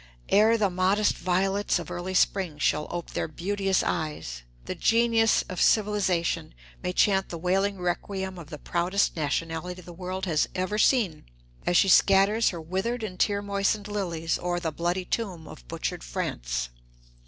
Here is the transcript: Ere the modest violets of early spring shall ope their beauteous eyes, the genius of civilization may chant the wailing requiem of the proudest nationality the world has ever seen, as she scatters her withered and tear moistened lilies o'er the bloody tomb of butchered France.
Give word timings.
Ere 0.29 0.57
the 0.57 0.71
modest 0.71 1.13
violets 1.15 1.77
of 1.77 1.91
early 1.91 2.15
spring 2.15 2.57
shall 2.57 2.87
ope 2.89 3.11
their 3.11 3.27
beauteous 3.27 3.83
eyes, 3.83 4.41
the 4.65 4.73
genius 4.73 5.43
of 5.47 5.61
civilization 5.61 6.55
may 6.81 6.91
chant 6.91 7.29
the 7.29 7.37
wailing 7.37 7.79
requiem 7.79 8.39
of 8.39 8.49
the 8.49 8.57
proudest 8.57 9.15
nationality 9.15 9.79
the 9.79 9.93
world 9.93 10.25
has 10.25 10.49
ever 10.55 10.79
seen, 10.79 11.25
as 11.67 11.77
she 11.77 11.87
scatters 11.87 12.49
her 12.49 12.59
withered 12.59 13.03
and 13.03 13.19
tear 13.19 13.43
moistened 13.43 13.87
lilies 13.87 14.39
o'er 14.39 14.59
the 14.59 14.71
bloody 14.71 15.05
tomb 15.05 15.47
of 15.47 15.67
butchered 15.67 16.03
France. 16.03 16.69